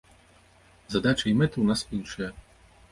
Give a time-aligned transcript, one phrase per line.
[0.95, 2.29] Задачы і мэты ў нас іншыя.